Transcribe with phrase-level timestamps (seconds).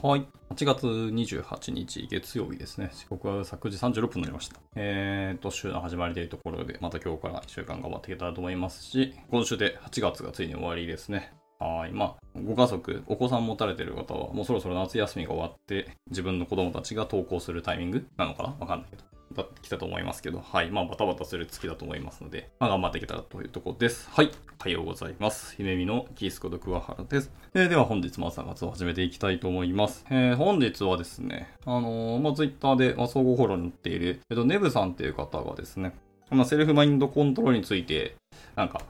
[0.00, 0.24] はい。
[0.50, 2.92] 8月28日月曜日ですね。
[2.94, 4.60] 時刻は昨時36分になりました。
[4.76, 11.32] えーと、週の始まりというところで、また今日から1週間頑張っていけたらと思いますし、今週で8月がついに終わりですね。
[11.58, 11.92] はい。
[11.92, 18.56] まあ、ご家族、お子さん持たれてる方は、もうそろそろ夏休みが終わって、自分の子供たちが登校するタイミングなのかな？
[18.60, 19.02] わかんないけど。
[19.34, 20.70] だってきたと思いますけど、はい。
[20.70, 24.08] まあ、バタバタする月だと思いますので、まあ、頑張っていけたらというところです。
[24.10, 24.30] はい。
[24.60, 25.54] おはようございます。
[25.56, 27.30] 姫美のキースコと桑原です。
[27.54, 30.04] えー、では本日も朝活を始めていきたいと思います。
[30.10, 35.92] えー、本日はですね、あのー、まあ、ツイッターで、まあ、総合フォローに載っている、えっと、ネブさんっていう方がですね、
[36.30, 38.16] まあ、セルフマインドコントロールについて、
[38.56, 38.82] なんか、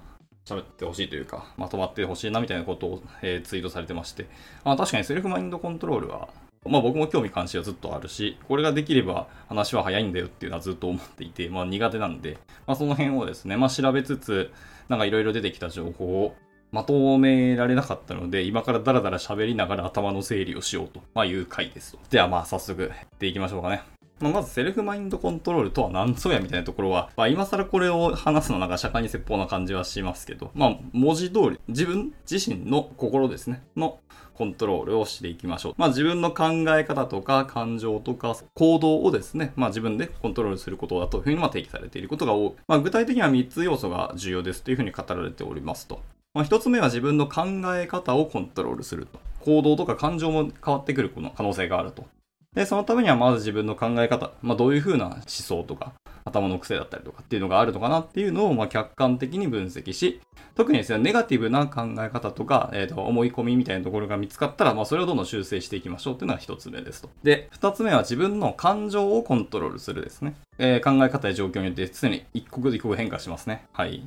[0.44, 4.26] 喋ってほしいというか、まとまってほしいなみたいなことを、えー、ツイートされてまして、
[4.64, 6.28] あ確かにセルフマインドコントロールは
[6.68, 14.50] まあ僕も興味関心はずっとあるし、これができれば話は早いんだよっていうのはずっと思っていて、まあ苦手なんで、まあその辺をですね、まあ調べつつ、
[14.88, 16.36] なんかいろいろ出てきた情報を
[16.70, 21.98] まとめられなかったので、今からダラダラ喋りながら頭の整理をしようと、まあ、いう回ですと。
[22.10, 23.97] ではまあ早速やっていきましょうかね。
[24.20, 34.00] まあ、まずセルフマインドコントロールとは何ぞやみたいなところは、まあ、今更これを話すのなんか釈迦に説法な感じはしますけど、まあ、文字通り、自分自身の心ですね、の
[34.34, 35.74] コントロールをしていきましょう。
[35.76, 42.52] まあ、自分の考え方とか感情とか行動をですね、まあ、自分でコントロールすることだというふうにま定義されていることが多い。
[42.68, 46.00] まあ、具体的には3つ要素が重要ですというふうに語られておりますと。
[46.34, 49.18] まあ、1つ目は自分の考え方をコントロールすると。
[49.40, 52.06] 行動とか感情も変わってくるこの可能性があると。
[52.54, 55.92] で、そのためにはまず自分の考え方、まあ、どういうふうな思想とか、
[56.24, 60.20] 頭の癖だったりとかっていうのがあるのかなっていうのを、ま客観的に分析し、
[60.54, 67.10] 特にですね、ネガティブな考え方とか、えっ、ー、と、思い込みみたいなところが見つかったら、まあ、それをどんどん修正していきましょうっていうのが一つ目ですと。
[67.22, 70.34] で、二つ目は自分の感情をコントロールするですね。
[70.58, 73.66] えー、考え方や状況によって常に一刻一刻変化しますね。
[73.72, 74.02] はい。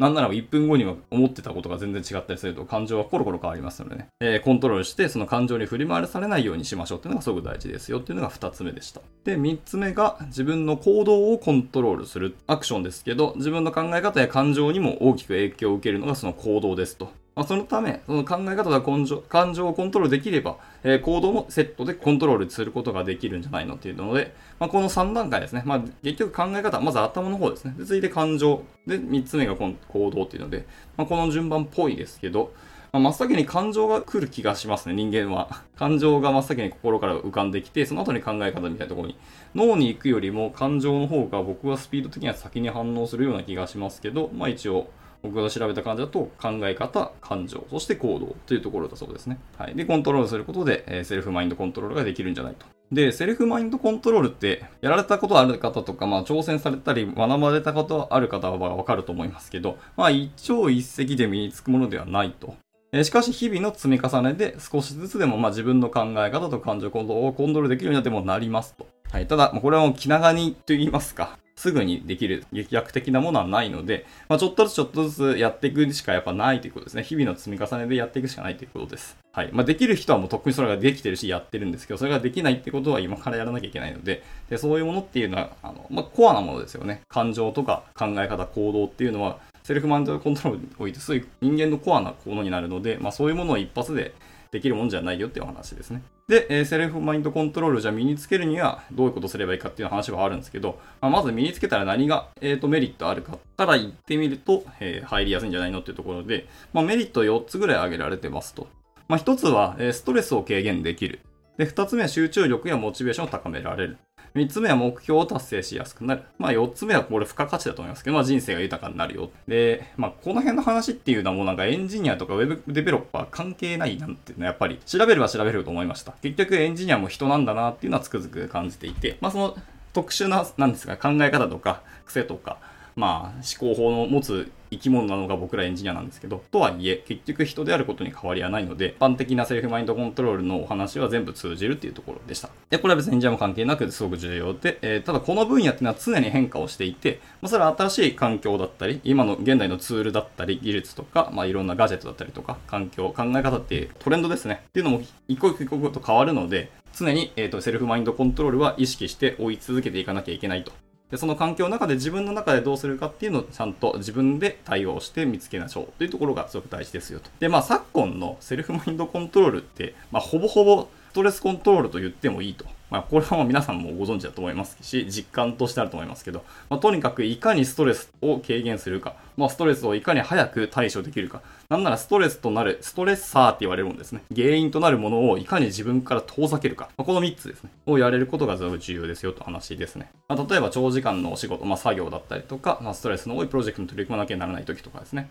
[0.00, 9.02] なんなら1分後には思ってたことが全然違ったりすると感情はコロコロ変わりますのでね、えー、コントロールしてその感情に振り回されないようにしましょうっていうのがすごく大事ですよっていうのが2つ目でした。
[9.24, 17.12] で、3つ目が自分の行動をコントロールするアクションですけど、自分の考え方や感情にも大きく影響を受けるのがその行動ですと。
[17.40, 25.62] まあ、そのため、その考え方や感情感情をコントロールできれば、えー、行動もセットでコントロールすることができるんじゃないのっていうので、まあ、この3段階ですね。
[25.64, 27.74] まあ、結局考え方、まず頭の方ですね。
[27.78, 28.62] で続いて感情。
[28.86, 30.66] で、3つ目が行動っていうので、
[30.98, 32.52] まあ、この順番っぽいですけど、
[32.92, 35.62] まあ、真っ先に感情が来る気がしますね、人間は。
[35.76, 39.16] 感情が真っ先に心から浮かんできて、その後に考え方みたいなところに。
[39.54, 44.88] 脳に行くよりも感情の方が僕はスピード的には先に反応するような気がしますけど、まあ一応、
[45.22, 49.38] 僕が調べた感じだと考え方、感情、そして行動というところだそうですね。
[49.56, 49.74] はい。
[49.74, 52.66] で、コントロールすることで、えー、セルフマインドコントロールができるんじゃないと。
[52.92, 62.54] で、セルフマインドコントロールって、やられたことある方とか、まあ、挑戦されたり、学ばれたことある方はわかると思いますけど、まあ、一朝一夕で身につくものではないと。
[62.92, 68.88] えしかし、日々の積み重ねで少しずつでも、まあ、自分の考え方と感情行動をコントロールできるようになってもなりますと。
[69.12, 69.28] はい。
[69.28, 71.38] ただ、これはもう気長にと言いますか。
[71.60, 77.02] すぐにできる劇薬的なものはないので、まあ、ちょっとずつちょっとずつやっていくしかやっぱないということですね。
[77.02, 79.18] 日々の積み重ねでやっていくしかないということです。
[79.32, 79.50] はい。
[79.52, 87.02] まあ、できる人はもうとっくにそれができてるしやってるんですけど、それができないってことは今からやらなきゃいけないので、でそういうものっていうのは、あの、まあ、コアなものですよね。
[87.08, 94.14] 感情とか考え方、行動っていうのは、セルフマンドコントロールにおいて、そういう人間のコアなものになるので、まあ、そういうものを一発で
[94.50, 96.02] できるもんじゃないよっていう話ですね。
[96.28, 108.66] で、え、セルフマインドコントロールじゃ身につけるにはどういうことすればいいかっていう話はあるんですけど、まあ、まず身につけたら何が、えーと、メリットあるかから言ってみると、えー、入りやすいんじゃないのっていうところで、まあ、メリット4つぐらい挙げられてますと。
[109.08, 111.20] まあ、1つは、え、ストレスを軽減できる。
[111.56, 113.98] で、2つ目は集中力やモチベーションを高められる。
[114.34, 116.22] 3つ目は目標を達成しやすくなる。
[116.38, 119.30] まあ4つ目はこれ付加価値だと思いますけど、まあ人生が豊かになるよ。
[119.48, 126.12] で、まあこの辺の話っていうのはもうなんかエンジニアとかウェブデベロッパー関係ないなんていうのはやっぱり調べれば調べると思いました。
[126.22, 129.56] 結局エンジニアも人なんだなっていうのはつくづく感じていて、まあその
[129.92, 132.58] 特殊な、なんですか、考え方とか癖とか、
[132.94, 142.50] まあ思考法の持つ生き物なのが僕らエンジニアなんですけど、とはいえ、結局人であることに変わりはないので、一般的なセルフマインドコントロールのお話は全部通じるっていうところでした。
[142.70, 154.62] で、これは別にエンジニアも関係なくすごく重要で、えー、ただこの分野っていうのは常に変化をしていて、まあ、それは新しい環境だったり、今の現代のツールだったり、技術とか、まあいろんなガジェットだったりとか、環境、考え方っていうトレンドですね。
[154.68, 160.72] っていうのも一個一個と変わるので、常に、えーとセルフマインドコントロールは意識して追い続けていかなきゃいけないと
[161.10, 165.88] で、その環境の中で自分の中でどうするかっていうのをちゃんと自分で対応して見つけましょう。
[165.98, 167.30] というところがすごく大事ですよと。
[167.40, 172.64] で、まあ昨今のセルフマインドコントロールって、まあほぼほぼストレスコントロールと言ってもいいと。
[172.90, 184.22] まあ、これはもう皆さんもご存知だと思いますし、実感としてあると思いますけど、まあ、とにかくいかにストレスを軽減するか、まあ、ストレスをいかに早く対処できるか、なんならストレスとなる、ストレッサーって言われるものですね。
[184.34, 187.70] 原因となるものをいかに自分から遠ざけるか、まあ、この3つですね。
[187.86, 190.10] をやれることが重要ですよと話ですね。
[190.26, 195.30] まあ、例えば長時間のお仕事、まあ、作業だったりとか、まあ、ストレスの多いプロジェクトに取り組まなきゃならない時とかですね。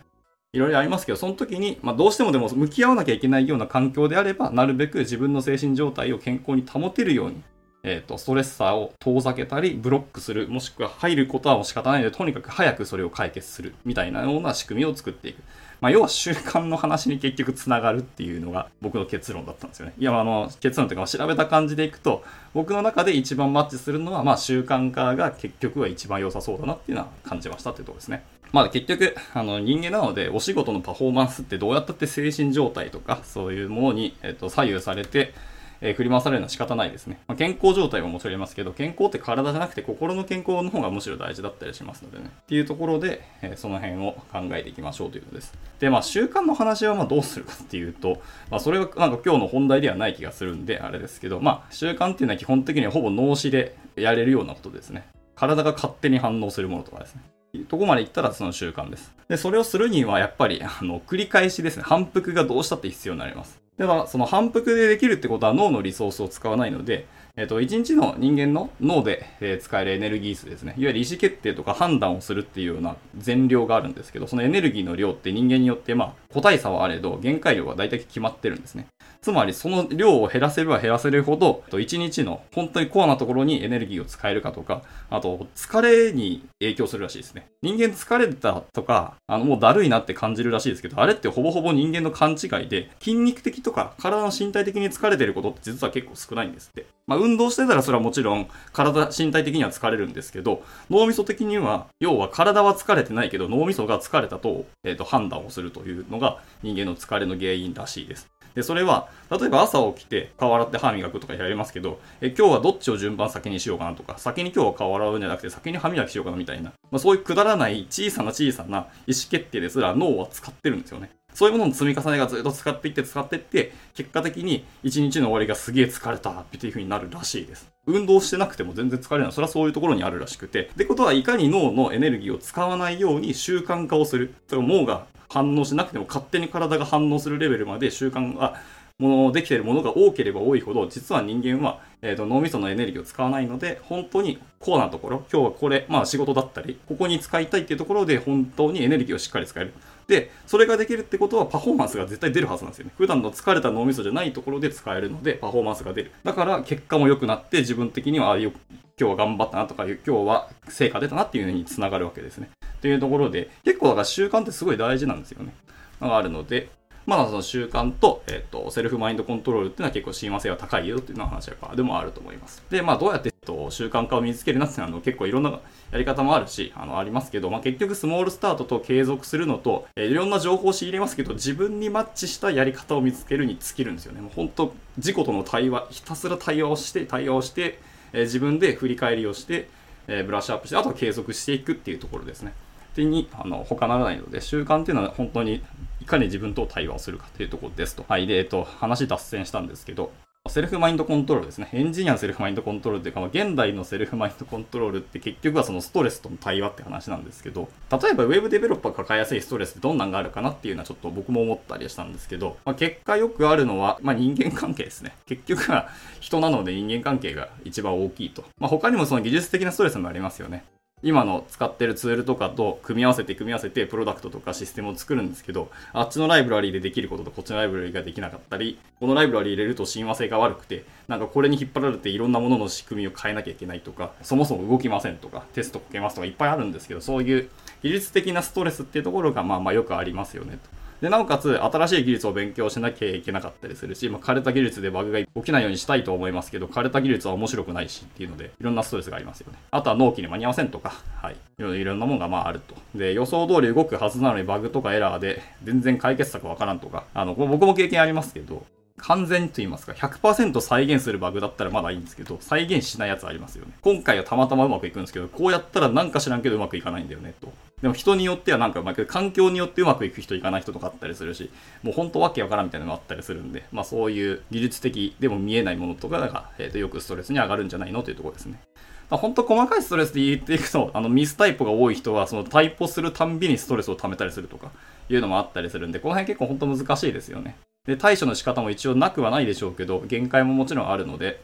[0.54, 7.42] いろいろありますけど、その時に、まあ、どうしてもでも向き合わなきゃいけないような環境であれば、なるべく自分の精神状態を健康に保てるように、
[7.82, 15.42] えっ、ー、と、ストレッサーを遠ざけたり、ブロックする、もしくは入ることはもう仕方ないので、とにかく早くそれを解決する、みたいなような仕組みを作っていく。
[15.80, 19.94] まあ、要は習慣の話に結局つながるっていうのが僕の結論だったんですよね。
[19.98, 22.22] いや、あの、結論というか、調べた感じでいくと、
[22.52, 28.22] 僕の中で一番マッチするのは、まあ、習慣化が結局は一番良さそうだなっていうのは感じましたっていうところですね。
[28.52, 35.32] まあ結局、あの人間なのでお仕事のパフォーマンスってどうやったって精神状態とかそういうものに、えっと、左右されて、
[35.80, 37.20] えー、振り回されるのは仕方ないですね。
[37.26, 42.30] まあ、健康状態はもちろんありますけど、健康って体じゃなくて心の健康の方がむしろ大事だったりしますのでね。
[42.42, 45.52] っていうところで、えー、その辺を考えていきましょうというのです。
[45.78, 55.06] で、まあ習慣の話はまあどうするかっていうと、まあそれはなんか今日の本題ではない気がするんで、あれですけど、まあ習慣っていうのは基本的にはほぼ脳死でやれるようなことですね。
[55.34, 57.22] 体が勝手に反応するものとかですね。
[57.68, 59.12] とこまで行ったらその習慣です。
[59.28, 63.60] で、それをするにはやっぱり、あの、繰り返しですね、反復がどうしたって必要になります。
[63.80, 67.06] だから、その反復でできるってことは脳のリソースを使わないので、
[67.36, 70.74] えっ、と、1日の人間の脳で、え使えるエネルギー数ですね。
[70.76, 78.86] いわゆる意思決定とか判断をするっていうような全量があるんですけど、そのエネルギーの量って人間によって、まあ、個体差はあれど、限界量が大体決まってるんですね。
[79.20, 87.46] つまりその量を減らせれば減らせるほど、1日の本当にコアなところにエネルギーを使えるかとか、あと疲れに影響するらしいですね。
[87.62, 96.86] 人間疲れたとか、あのもうだるいなって感じるらしいですけど、あれってほぼほぼ人間の勘違いで、筋肉的とか体の身体的に疲れてることって実は結構少ないんですって。
[97.06, 108.28] まあ運動してたらそれはもちろん体、身体的には疲れるんですけど、脳みそ的には、要は体は疲れてないけど脳みそが疲れたと、えっ、ー、と判断をするというのが人間の疲れの原因らしいです。
[108.54, 121.10] で、それは、例えば朝起きて顔洗って歯磨くとかやりますけど、え今日はどっちを順番先にしようかなとか、先に今日は顔洗うんじゃなくて先に歯磨きしようかなみたいな、まあ、そういうくだらない小さな小さな意思決定ですら脳は使ってるんですよね。
[121.34, 127.68] そういうものの積み重ねがずっと使っていって使っていって、結果的に一日の終わりがすげえ疲れたっていう風になるらしいです。
[127.86, 129.32] 運動してなくても全然疲れない。
[129.32, 130.66] それはそういうところにあるらしくて。
[130.66, 134.34] ってことはいかに脳のエネルギーを使わないように習慣化をする。
[134.48, 138.60] それ脳が反応しなくても勝手に体が反応するレベルまで習慣が
[138.98, 149.72] ものできているものが多ければ多いほど、実は人間は、えーと、脳みそのエネルギーを使わないので、本当にコアなところ、今日はこれ、まあ仕事だったり、ここに使いたいっていうところで本当にエネルギーをしっかり使える。
[150.10, 152.90] で、それができるってことはパフォーマンスが絶対出るはずなんですよね。
[152.98, 156.10] 普段の疲れた脳みそじゃないところで使えるので、パフォーマンスが出る。
[156.24, 158.52] だから結果も良くなって、自分的には、あ今
[158.98, 162.50] 日は頑張ったなとか、今日は成果出たなっていうのにつながるわけですね。
[162.82, 165.54] というところで、結構だから習慣ってすごい大事なんですよね。
[166.00, 166.70] があるので、
[167.10, 172.62] まあ、その習慣と、えっ、ー、と、セルフマインドコントロールっていうのは結構親和性は高いよっていうのは話はでもあると思います。
[172.70, 175.58] で、まあ、どうやって、えっと、習慣化を身につけるなっていうのは結構いろんな
[175.90, 184.20] やり方もあるし、あの、ありますけど、まあ、結局スモールスタートと継続するのと、えー、いろんな情報を仕入れますけど、自分にマッチしたやり方を見つけるに尽きるんですよね。
[184.20, 187.80] もう本当、自己との対話、ひたすら対話をして、対話をして、
[188.12, 189.68] えー、自分で振り返りをして、
[190.06, 192.54] え、ブラッシュアップして、あとは継続していくっていうところですね。
[192.94, 195.62] に、あの、他ならないので、習慣っていうのは本当に
[196.00, 198.04] いかに自分と対話をするかというところですと。
[198.08, 198.26] はい。
[198.26, 200.12] で、えっと、話脱線したんですけど、
[200.48, 201.68] セルフマインドコントロールですね。
[201.74, 215.12] エンジニアのセルフマインドコントロールっていうか、現代のセルフマインドコントロールって結局はそのストレスとの対話って話なんですけど、例えば Web デベロッパー抱えやすいストレスってどんなんがあるかなっていうのはちょっと僕も思ったりしたんですけど、まあ、結果よくあるのは、まあ、人間関係ですね。
[215.26, 218.42] 結局は人なので人間関係が一番大きいと。
[218.58, 220.64] まあ、他にもその技術的なストレスもありますよね。
[221.02, 237.48] 今の使ってるツールとかと組み合わせて組み合わせてプロダクトとかシステムを作るんですけど、あっちのライブラリーでできることとこっちのライブラリーができなかったり、このライブラリー入れると親和性が悪くて、なんかこれに引っ張られていろんなものの仕組みを変えなきゃいけないとか、そもそも動きませんとか、テストかけますとかいっぱいあるんですけど、そういう
[237.82, 240.79] 技術的なストレスっていうところがまあまあよくありますよねと。
[241.00, 249.58] で、なおかつ、新しい技術を勉強しなきゃいけなかったりするし、まあ、枯れた技術でバグが起きないようにしたいと思いますけど、枯れた技術は面白くないしっていうので、いろんなストレスがありますよね。
[249.70, 250.92] あとは納期に間に合わせんとか、
[251.22, 251.36] はい。
[251.58, 252.74] いろいろなものがまああると。
[252.94, 258.66] で、予想通り動くはずなのにバグとかエラーで全然解決策わからんとか、あの、僕も経験ありますけど、
[259.00, 263.72] 完全と言いますか、100%再現するバグだったらまだいいんですけど、再現しないやつありますよね。
[263.82, 267.52] 今回はたまたまうまくいくんですけど、こうやったらなんか知らんけどうまくいかないんだよね、と。
[267.82, 271.50] でも人によってはなんかう、まあ、環境によってうまくいく人いかない人とかあったりするし、
[271.82, 278.60] もう本当わけわからんみたいなのがあったりするんで、まあそういう技術的でも見えないものとかが、えっ、ー、と、よくストレスに上がるんじゃないのというところですね。
[279.08, 284.70] まあ、本当細かいストレスで言っていくと、あのミスタイプが多い人は、そのタイプをするたんびにストレスを溜めたりするとか
[285.08, 287.56] いうのもあったりするんで、この辺結構本当難しいですよね。
[287.90, 291.42] で、対処の仕方も一応なくはないでしょうけど、限界ももちろんあるので、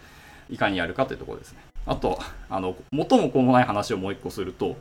[0.48, 1.58] いかにやるかというところですね。
[1.86, 4.76] あと、あの、元も子もない話をもう一個すると、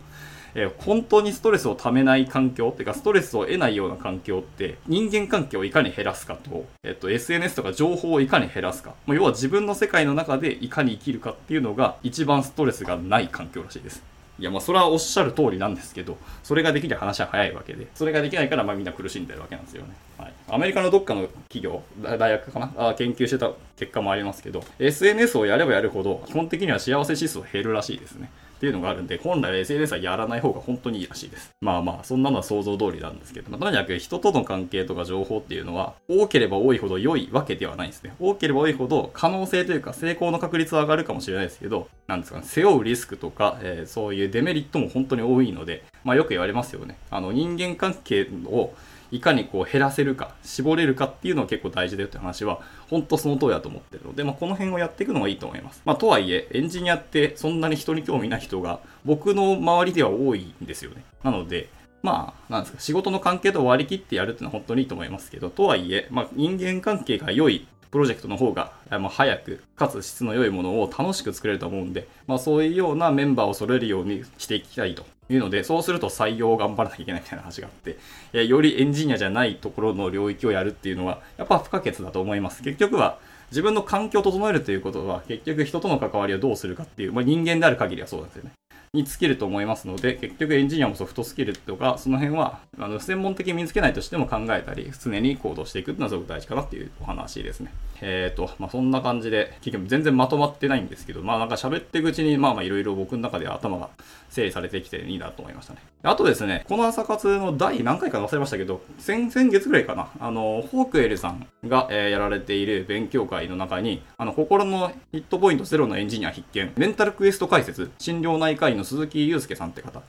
[0.53, 8.93] えー、本当にストレスをためない環境っていうか、ストレスを得ないような環境って、人間関係をいかに減らすかと、え、ー、と、SNS とか情報をいかに減らすか。
[9.07, 14.03] 要は自分の世界の中でいかに生きるかっていうのが、一番ストレスがない環境らしいです。
[14.37, 19.93] いや、まあ、それはおっしゃる通りなんですけど、それができる話は早いわけで、それができないから、まあ、みんな苦しんでるわけなんですよね。
[20.17, 20.33] はい。
[20.49, 22.71] アメリカのどっかの企業、大学かな？
[22.77, 28.29] あ研究してた結果もありますけど、SNS をやればやるほど、基本的には幸せ指数減るらしいですね。
[28.55, 31.51] っていうのがあるんで、本来 SNS はやらない方が本当にいいらしいです。
[31.61, 38.13] まあまあ、そんなのは想像通りなんですけど、まあ、とにかく人との関係とか情報っていうのは、多ければ多いほど良いわけではないんですね。
[38.19, 46.97] 多ければ多いほど可能性というか成功の確率は上がるかもしれないですけど、なんですかね、背負うリスクとか、えー、そういうデメリットも本当に多いので、まあよく言われますよね。
[47.09, 48.73] あの人間関係を
[49.11, 52.59] いかにこう減らせるか、絞れるかっていうのは結構大事だよって話は、
[52.89, 55.81] 本当その通りだと思ってるので、まあ、この辺をやっていくのがいいと思います。
[55.85, 61.03] まあ、とはいえ、エンジニアってそんなに人に興味ない人が、僕の周りでは多いんですよね。
[61.23, 61.69] なので、
[62.01, 77.97] まあ、なんですか、仕事の関係と割り切ってやるっていうのは本当にいいと思いますけど、とはいえ、まあ、人間関係が良いプロジェクトの方が、ま、早く、かつ質の良いものを楽しく作れると思うんで、まあ、そういうようなメンバーを揃えるようにしていきたいというので、そうすると採用を頑張らなきゃいけないみたいな話があって、
[78.33, 82.63] えよりエンジニアじゃないところの領域をやるっていうのは、やっぱ不可欠だと思います。
[82.63, 83.17] 結局は、
[83.51, 88.51] 自分の環境を整えるということは、結局人との関わりをどうするかっていう、まあ、人間である限りはそうなんですよね。
[88.95, 97.71] に尽きると思いますので、結局エンジニアもソフトスキルとか、その辺は、あの、専門的に身につけないとしても考えたり、常に行動していくっていうのはすごく大事かなっていうお話ですね。
[98.01, 103.89] えっ、ー、と、まあ、そんな感じで、結局全然まとまってないんですけど、まあなんか喋っていくうちに、まあまあいろいろ僕の中で頭が
[104.29, 105.79] 整理されてきていいなと思いましたね。
[106.03, 120.01] あとですね、この朝活の第何回か忘れましたけど、先々月ぐらいかな、あの、ホークエルさんが、えー、やられている勉強会の中に、あの、心のヒットポイントゼロのエンジニア必見、メンタルクエスト解説、心療内科医の鈴木祐介さんって方、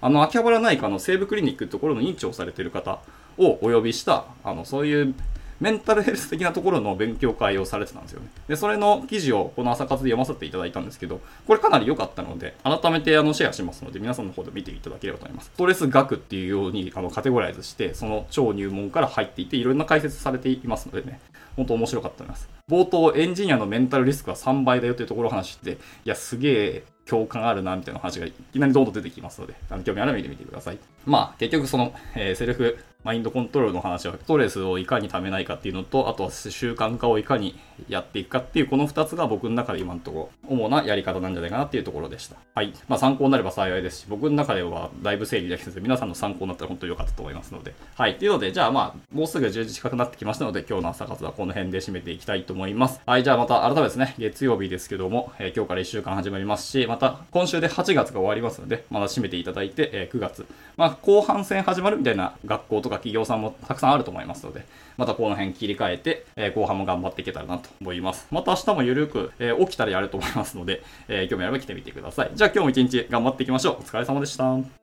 [0.00, 2.98] あの、秋葉原内科の西部クリニックってところの院長をされている方
[3.38, 5.14] をお呼びした、あの、そういう
[5.62, 8.26] メンタルヘルス的なところの勉強会をされてたんですよね。
[8.48, 15.52] で、それの記事をこの朝活で読ませていただいたんですけど、これかなり良かったので、改めてあのシェアしますので、皆さんの方で見ていただければと思います。
[15.54, 21.20] ストレス学っていうようにあのカテゴライズして、その超入門から入っていて、いろんな解説されていますのでね、
[21.56, 22.48] 本当面白かったと思います。
[22.70, 30.78] 冒頭、エンジニアのメンタルリスクは3倍だよというところを話して、いや、すげえ共感あるな、みたいな話がいきなりどんどん出てきますので、あの興味あれば見てみてください。
[31.04, 42.36] まあ、結局その、えー、セルフマインドコントロールの話は、ストレスをいかにためないかっていうのと、あとは習慣化をいかにやっていくかっていう、この2つが僕の中で今のところ、主なやり方なんじゃないかなっていうところでした。
[42.54, 42.72] はい。
[42.88, 47.74] まあ参考になれば幸いですし、僕の中ではだいぶ整理できてて、皆さんの参考になったら本当に良かったと思いますので。
[47.96, 48.18] はい。
[48.18, 53.00] というので、じゃあまあ、もうすぐ10時近くなってきましたので、今日の朝活はここの辺で締めていきたいと思います。
[53.04, 53.24] はい。
[53.24, 60.46] じゃあまた改めてですね、月曜日ですけども、えー、今日から1週間始まりますし、また今週で8月が終わりますので、まだ締めていただいて、えー、9月。
[60.76, 64.64] まあ、後半戦始まるみたいな学校とか企業さんもたくさんあると思いますので、
[64.96, 68.28] またこの辺切り替えて、え、後半も頑張っていけたらなと思います。
[68.30, 72.30] また明日もゆるく、え、起きたらやると思いますので、えー、興味あれば来てみてください。
[72.36, 73.76] じゃあ今日も一日頑張っていきましょう。
[73.80, 74.81] お疲れ様でした。